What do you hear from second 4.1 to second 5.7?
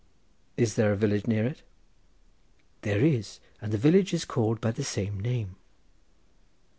is called by the same name."